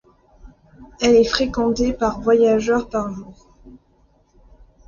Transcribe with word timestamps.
Elle 0.99 1.13
est 1.13 1.23
fréquentée 1.29 1.93
par 1.93 2.21
voyageurs 2.21 2.89
par 2.89 3.13
jour. 3.13 3.45